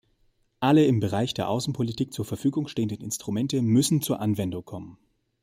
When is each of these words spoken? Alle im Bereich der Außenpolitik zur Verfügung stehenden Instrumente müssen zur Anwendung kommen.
Alle 0.59 0.87
im 0.87 0.99
Bereich 0.99 1.35
der 1.35 1.47
Außenpolitik 1.47 2.11
zur 2.11 2.25
Verfügung 2.25 2.67
stehenden 2.67 3.01
Instrumente 3.03 3.61
müssen 3.61 4.01
zur 4.01 4.19
Anwendung 4.19 4.65
kommen. 4.65 4.97